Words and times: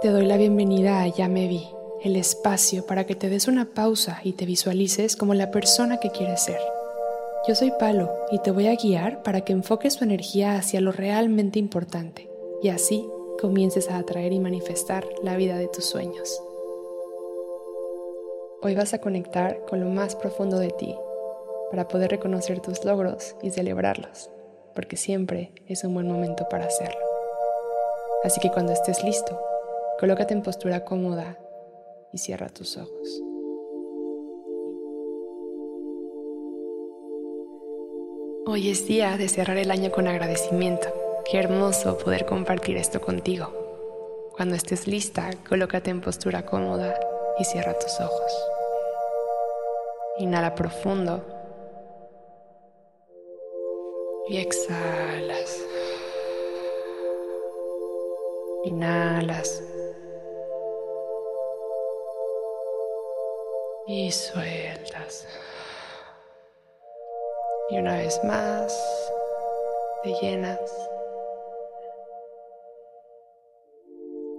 Te 0.00 0.08
doy 0.08 0.24
la 0.24 0.38
bienvenida 0.38 1.02
a 1.02 1.08
Ya 1.08 1.28
me 1.28 1.46
vi, 1.46 1.68
el 2.02 2.16
espacio 2.16 2.86
para 2.86 3.04
que 3.04 3.14
te 3.14 3.28
des 3.28 3.48
una 3.48 3.74
pausa 3.74 4.22
y 4.24 4.32
te 4.32 4.46
visualices 4.46 5.14
como 5.14 5.34
la 5.34 5.50
persona 5.50 6.00
que 6.00 6.08
quieres 6.08 6.40
ser. 6.40 6.58
Yo 7.46 7.54
soy 7.54 7.70
Palo 7.78 8.10
y 8.30 8.38
te 8.38 8.50
voy 8.50 8.68
a 8.68 8.76
guiar 8.76 9.22
para 9.22 9.42
que 9.42 9.52
enfoques 9.52 9.98
tu 9.98 10.04
energía 10.04 10.54
hacia 10.54 10.80
lo 10.80 10.90
realmente 10.90 11.58
importante 11.58 12.30
y 12.62 12.70
así 12.70 13.06
comiences 13.42 13.90
a 13.90 13.98
atraer 13.98 14.32
y 14.32 14.40
manifestar 14.40 15.06
la 15.22 15.36
vida 15.36 15.58
de 15.58 15.68
tus 15.68 15.84
sueños. 15.84 16.42
Hoy 18.62 18.74
vas 18.74 18.94
a 18.94 19.02
conectar 19.02 19.66
con 19.68 19.80
lo 19.80 19.90
más 19.90 20.16
profundo 20.16 20.58
de 20.58 20.70
ti 20.70 20.96
para 21.70 21.88
poder 21.88 22.10
reconocer 22.10 22.60
tus 22.60 22.86
logros 22.86 23.36
y 23.42 23.50
celebrarlos, 23.50 24.30
porque 24.74 24.96
siempre 24.96 25.52
es 25.66 25.84
un 25.84 25.92
buen 25.92 26.08
momento 26.08 26.48
para 26.48 26.64
hacerlo. 26.64 27.00
Así 28.24 28.40
que 28.40 28.50
cuando 28.50 28.72
estés 28.72 29.04
listo, 29.04 29.38
Colócate 30.00 30.32
en 30.32 30.42
postura 30.42 30.82
cómoda 30.82 31.38
y 32.10 32.16
cierra 32.16 32.48
tus 32.48 32.78
ojos. 32.78 33.22
Hoy 38.46 38.70
es 38.70 38.86
día 38.86 39.18
de 39.18 39.28
cerrar 39.28 39.58
el 39.58 39.70
año 39.70 39.92
con 39.92 40.08
agradecimiento. 40.08 40.88
Qué 41.30 41.38
hermoso 41.38 41.98
poder 41.98 42.24
compartir 42.24 42.78
esto 42.78 43.02
contigo. 43.02 43.52
Cuando 44.34 44.54
estés 44.54 44.86
lista, 44.86 45.32
colócate 45.46 45.90
en 45.90 46.00
postura 46.00 46.46
cómoda 46.46 46.98
y 47.38 47.44
cierra 47.44 47.78
tus 47.78 48.00
ojos. 48.00 48.32
Inhala 50.16 50.54
profundo 50.54 51.22
y 54.30 54.38
exhalas. 54.38 55.62
Inhalas 58.64 59.62
y 63.92 64.12
sueltas. 64.12 65.26
Y 67.70 67.78
una 67.78 67.96
vez 67.96 68.20
más, 68.22 68.72
te 70.04 70.14
llenas, 70.22 70.60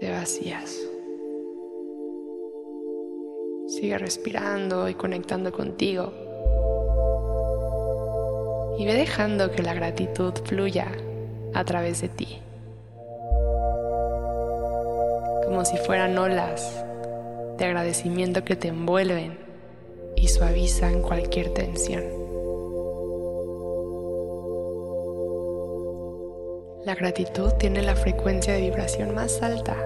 te 0.00 0.10
vacías. 0.10 0.74
Sigue 3.66 3.98
respirando 3.98 4.88
y 4.88 4.94
conectando 4.94 5.52
contigo. 5.52 6.10
Y 8.78 8.86
ve 8.86 8.94
dejando 8.94 9.50
que 9.50 9.62
la 9.62 9.74
gratitud 9.74 10.32
fluya 10.46 10.90
a 11.52 11.64
través 11.64 12.00
de 12.00 12.08
ti. 12.08 12.40
Como 15.44 15.66
si 15.66 15.76
fueran 15.76 16.16
olas 16.16 16.84
de 17.58 17.64
agradecimiento 17.64 18.44
que 18.44 18.56
te 18.56 18.68
envuelven 18.68 19.38
y 20.16 20.28
suavizan 20.28 21.02
cualquier 21.02 21.52
tensión. 21.54 22.02
La 26.84 26.94
gratitud 26.94 27.52
tiene 27.52 27.82
la 27.82 27.96
frecuencia 27.96 28.52
de 28.52 28.60
vibración 28.60 29.14
más 29.14 29.42
alta, 29.42 29.76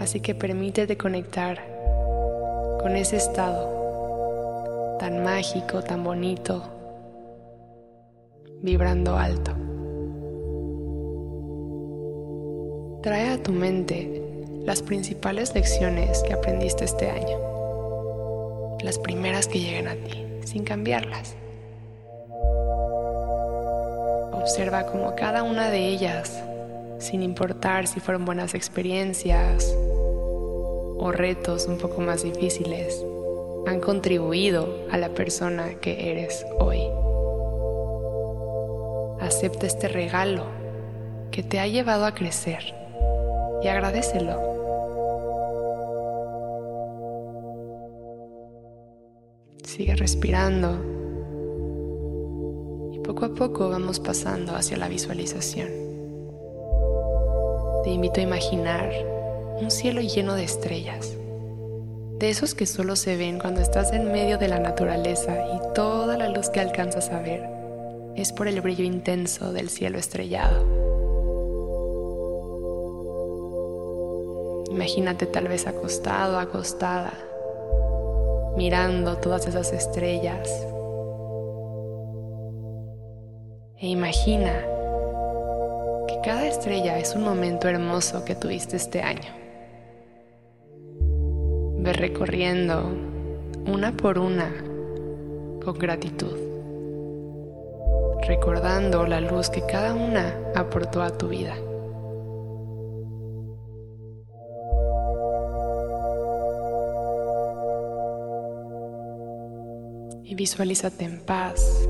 así 0.00 0.20
que 0.20 0.34
permítete 0.34 0.96
conectar 0.96 1.58
con 2.80 2.96
ese 2.96 3.16
estado 3.16 4.96
tan 4.98 5.22
mágico, 5.22 5.82
tan 5.82 6.02
bonito, 6.02 6.62
vibrando 8.60 9.16
alto. 9.16 9.52
Trae 13.02 13.30
a 13.30 13.42
tu 13.42 13.52
mente 13.52 14.31
las 14.64 14.80
principales 14.80 15.54
lecciones 15.54 16.22
que 16.22 16.32
aprendiste 16.32 16.84
este 16.84 17.10
año. 17.10 18.76
Las 18.80 18.98
primeras 18.98 19.48
que 19.48 19.58
lleguen 19.58 19.88
a 19.88 19.94
ti, 19.94 20.24
sin 20.44 20.62
cambiarlas. 20.64 21.34
Observa 24.32 24.86
cómo 24.86 25.14
cada 25.16 25.42
una 25.42 25.68
de 25.70 25.88
ellas, 25.88 26.42
sin 26.98 27.22
importar 27.22 27.88
si 27.88 27.98
fueron 27.98 28.24
buenas 28.24 28.54
experiencias 28.54 29.74
o 29.76 31.10
retos 31.12 31.66
un 31.66 31.78
poco 31.78 32.00
más 32.00 32.22
difíciles, 32.22 33.04
han 33.66 33.80
contribuido 33.80 34.86
a 34.92 34.98
la 34.98 35.08
persona 35.10 35.74
que 35.80 36.10
eres 36.12 36.46
hoy. 36.58 36.82
Acepta 39.20 39.66
este 39.66 39.88
regalo 39.88 40.44
que 41.32 41.42
te 41.42 41.58
ha 41.58 41.66
llevado 41.66 42.04
a 42.04 42.14
crecer 42.14 42.74
y 43.62 43.68
agradecelo. 43.68 44.51
Sigue 49.74 49.96
respirando 49.96 50.68
y 52.92 52.98
poco 52.98 53.24
a 53.24 53.34
poco 53.34 53.70
vamos 53.70 54.00
pasando 54.00 54.54
hacia 54.54 54.76
la 54.76 54.86
visualización. 54.86 55.70
Te 57.82 57.88
invito 57.88 58.20
a 58.20 58.24
imaginar 58.24 58.92
un 59.62 59.70
cielo 59.70 60.02
lleno 60.02 60.34
de 60.34 60.44
estrellas, 60.44 61.16
de 62.18 62.28
esos 62.28 62.54
que 62.54 62.66
solo 62.66 62.96
se 62.96 63.16
ven 63.16 63.38
cuando 63.38 63.62
estás 63.62 63.94
en 63.94 64.12
medio 64.12 64.36
de 64.36 64.48
la 64.48 64.58
naturaleza 64.58 65.38
y 65.54 65.74
toda 65.74 66.18
la 66.18 66.28
luz 66.28 66.50
que 66.50 66.60
alcanzas 66.60 67.08
a 67.08 67.22
ver 67.22 67.42
es 68.14 68.30
por 68.30 68.48
el 68.48 68.60
brillo 68.60 68.84
intenso 68.84 69.54
del 69.54 69.70
cielo 69.70 69.96
estrellado. 69.98 70.66
Imagínate 74.70 75.24
tal 75.24 75.48
vez 75.48 75.66
acostado, 75.66 76.38
acostada 76.38 77.14
mirando 78.56 79.16
todas 79.16 79.46
esas 79.46 79.72
estrellas. 79.72 80.48
E 83.78 83.88
imagina 83.88 84.52
que 86.06 86.20
cada 86.22 86.46
estrella 86.46 86.98
es 86.98 87.14
un 87.14 87.24
momento 87.24 87.68
hermoso 87.68 88.24
que 88.24 88.34
tuviste 88.34 88.76
este 88.76 89.02
año. 89.02 89.32
Ve 91.78 91.92
recorriendo 91.92 92.92
una 93.66 93.96
por 93.96 94.18
una 94.18 94.52
con 95.64 95.78
gratitud, 95.78 96.36
recordando 98.26 99.06
la 99.06 99.20
luz 99.20 99.50
que 99.50 99.62
cada 99.66 99.94
una 99.94 100.36
aportó 100.54 101.02
a 101.02 101.10
tu 101.10 101.28
vida. 101.28 101.54
Y 110.24 110.34
visualízate 110.34 111.04
en 111.04 111.20
paz 111.20 111.88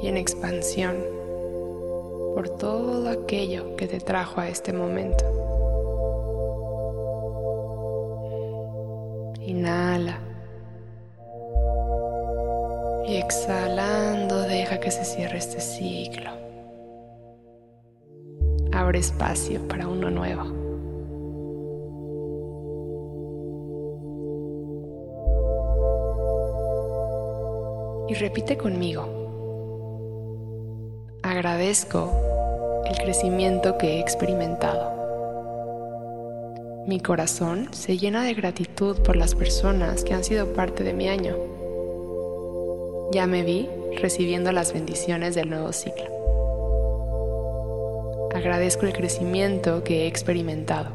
y 0.00 0.08
en 0.08 0.16
expansión 0.16 0.96
por 2.34 2.48
todo 2.50 3.08
aquello 3.08 3.76
que 3.76 3.86
te 3.86 4.00
trajo 4.00 4.40
a 4.40 4.48
este 4.48 4.72
momento. 4.72 5.24
Inhala. 9.40 10.20
Y 13.06 13.16
exhalando 13.16 14.42
deja 14.42 14.78
que 14.78 14.90
se 14.90 15.04
cierre 15.04 15.38
este 15.38 15.60
ciclo. 15.60 16.30
Abre 18.72 18.98
espacio 18.98 19.66
para 19.66 19.88
uno 19.88 20.10
nuevo. 20.10 20.67
Y 28.08 28.14
repite 28.14 28.56
conmigo. 28.56 29.18
Agradezco 31.22 32.82
el 32.86 32.96
crecimiento 32.96 33.76
que 33.76 33.96
he 33.96 34.00
experimentado. 34.00 34.96
Mi 36.86 37.00
corazón 37.00 37.68
se 37.72 37.98
llena 37.98 38.24
de 38.24 38.32
gratitud 38.32 38.96
por 39.02 39.14
las 39.16 39.34
personas 39.34 40.04
que 40.04 40.14
han 40.14 40.24
sido 40.24 40.54
parte 40.54 40.84
de 40.84 40.94
mi 40.94 41.08
año. 41.08 41.36
Ya 43.12 43.26
me 43.26 43.42
vi 43.42 43.68
recibiendo 44.00 44.52
las 44.52 44.72
bendiciones 44.72 45.34
del 45.34 45.50
nuevo 45.50 45.72
ciclo. 45.72 46.06
Agradezco 48.34 48.86
el 48.86 48.94
crecimiento 48.94 49.84
que 49.84 50.04
he 50.04 50.06
experimentado. 50.06 50.90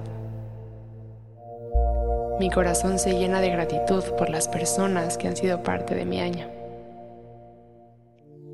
Mi 2.40 2.50
corazón 2.50 2.98
se 2.98 3.14
llena 3.14 3.40
de 3.42 3.50
gratitud 3.50 4.04
por 4.18 4.32
las 4.32 4.48
personas 4.48 5.18
que 5.18 5.28
han 5.28 5.36
sido 5.36 5.62
parte 5.62 5.94
de 5.94 6.06
mi 6.06 6.20
año. 6.20 6.63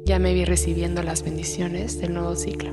Ya 0.10 0.18
me 0.18 0.34
vi 0.34 0.44
recibiendo 0.44 1.04
las 1.04 1.22
bendiciones 1.22 2.02
del 2.02 2.16
nuevo 2.16 2.36
ciclo. 2.36 2.72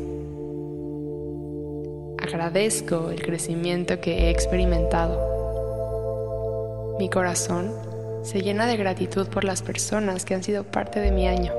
Agradezco 2.17 3.11
el 3.11 3.21
crecimiento 3.21 4.01
que 4.01 4.21
he 4.21 4.31
experimentado. 4.31 5.21
Mi 6.99 7.11
corazón 7.11 7.75
se 8.23 8.41
llena 8.41 8.65
de 8.65 8.79
gratitud 8.79 9.29
por 9.29 9.45
las 9.45 9.61
personas 9.61 10.25
que 10.25 10.33
han 10.33 10.43
sido 10.43 10.65
parte 10.65 11.01
de 11.01 11.11
mi 11.11 11.29
año. 11.29 11.53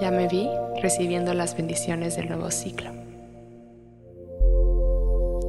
Ya 0.00 0.10
me 0.10 0.26
vi 0.26 0.50
recibiendo 0.82 1.32
las 1.32 1.56
bendiciones 1.56 2.16
del 2.16 2.28
nuevo 2.28 2.50
ciclo. 2.50 2.90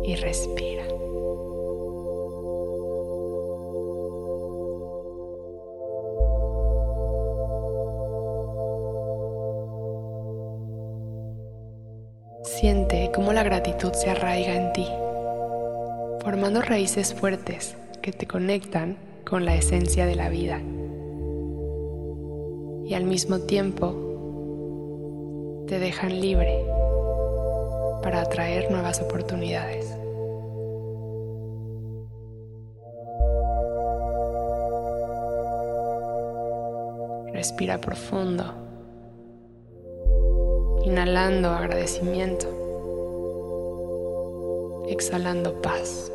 y 0.03 0.15
respira. 0.15 0.86
Siente 12.59 13.11
cómo 13.13 13.33
la 13.33 13.43
gratitud 13.43 13.93
se 13.93 14.09
arraiga 14.09 14.55
en 14.55 14.73
ti, 14.73 14.87
formando 16.23 16.59
raíces 16.63 17.13
fuertes 17.13 17.77
que 18.01 18.11
te 18.11 18.25
conectan 18.25 18.97
con 19.29 19.45
la 19.45 19.53
esencia 19.53 20.07
de 20.07 20.15
la 20.15 20.29
vida 20.29 20.59
y 22.83 22.95
al 22.95 23.03
mismo 23.03 23.41
tiempo 23.41 23.93
te 25.67 25.77
dejan 25.77 26.19
libre 26.19 26.65
para 28.01 28.21
atraer 28.21 28.71
nuevas 28.71 29.03
oportunidades. 29.03 29.95
Respira 37.33 37.79
profundo, 37.79 38.66
inhalando 40.87 41.49
agradecimiento, 41.49 42.47
exhalando 44.87 45.61
paz. 45.61 46.09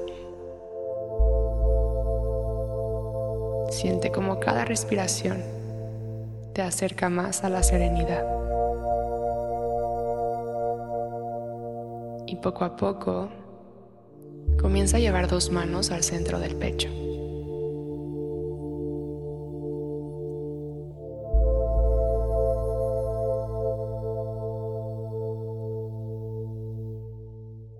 Siente 3.69 4.11
como 4.11 4.41
cada 4.41 4.65
respiración 4.65 5.43
te 6.55 6.63
acerca 6.63 7.11
más 7.11 7.45
a 7.45 7.51
la 7.51 7.63
serenidad. 7.63 8.25
Y 12.27 12.37
poco 12.37 12.65
a 12.65 12.75
poco 12.77 13.29
comienza 14.59 14.97
a 14.97 15.01
llevar 15.01 15.29
dos 15.29 15.51
manos 15.51 15.91
al 15.91 16.03
centro 16.03 16.39
del 16.39 16.57
pecho. 16.57 16.89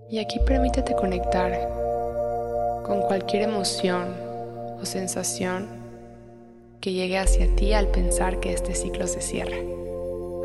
Y 0.09 0.19
aquí 0.19 0.39
permítete 0.45 0.93
conectar 0.95 1.51
con 2.83 3.01
cualquier 3.01 3.43
emoción 3.43 4.13
o 4.79 4.85
sensación 4.85 5.67
que 6.81 6.91
llegue 6.91 7.17
hacia 7.17 7.47
ti 7.55 7.73
al 7.73 7.87
pensar 7.87 8.39
que 8.39 8.53
este 8.53 8.75
ciclo 8.75 9.07
se 9.07 9.21
cierra. 9.21 9.55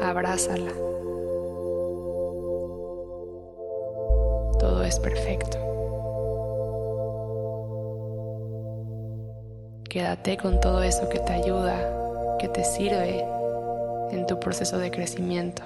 Abrázala. 0.01 0.71
Todo 4.59 4.85
es 4.85 4.99
perfecto. 5.01 5.59
Quédate 9.89 10.37
con 10.37 10.61
todo 10.61 10.83
eso 10.83 11.09
que 11.09 11.19
te 11.19 11.33
ayuda, 11.33 12.37
que 12.39 12.49
te 12.49 12.63
sirve 12.63 13.25
en 14.13 14.27
tu 14.27 14.39
proceso 14.39 14.79
de 14.79 14.91
crecimiento. 14.91 15.63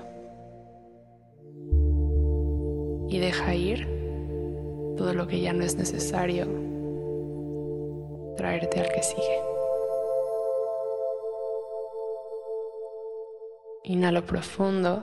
Y 3.12 3.18
deja 3.18 3.54
ir 3.54 3.86
todo 4.96 5.12
lo 5.12 5.28
que 5.28 5.38
ya 5.38 5.52
no 5.52 5.62
es 5.64 5.76
necesario 5.76 6.46
traerte 8.38 8.80
al 8.80 8.90
que 8.90 9.02
sigue. 9.02 9.40
Inhalo 13.82 14.24
profundo. 14.24 15.02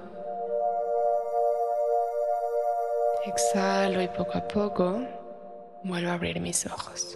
Exhalo 3.27 4.01
y 4.01 4.07
poco 4.07 4.39
a 4.39 4.47
poco 4.47 5.01
vuelvo 5.83 6.09
a 6.09 6.13
abrir 6.13 6.39
mis 6.41 6.65
ojos. 6.65 7.15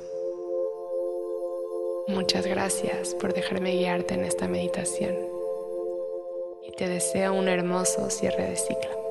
Muchas 2.08 2.46
gracias 2.46 3.16
por 3.16 3.34
dejarme 3.34 3.72
guiarte 3.72 4.14
en 4.14 4.26
esta 4.26 4.48
meditación 4.48 5.16
y 6.62 6.72
te 6.74 6.88
deseo 6.88 7.34
un 7.34 7.48
hermoso 7.48 8.12
cierre 8.12 8.52
de 8.52 8.56
ciclo. 8.58 9.03